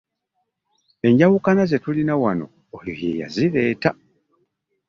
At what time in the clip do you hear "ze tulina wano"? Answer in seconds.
1.69-2.45